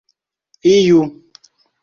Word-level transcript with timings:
iu 0.73 0.99